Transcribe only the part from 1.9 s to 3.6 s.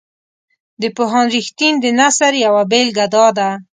نثر یوه بیلګه داده.